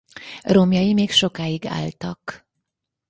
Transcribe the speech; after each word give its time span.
Romjai 0.41 0.93
még 0.93 1.11
sokáig 1.11 1.65
álltak. 1.65 2.47